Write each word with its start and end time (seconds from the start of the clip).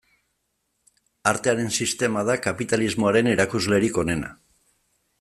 Artearen 1.33 1.69
sistema 1.85 2.25
da 2.31 2.39
kapitalismoaren 2.47 3.33
erakuslerik 3.37 4.05
onena. 4.07 4.37